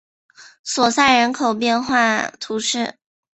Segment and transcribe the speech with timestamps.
[0.63, 2.97] 索赛人口变化图示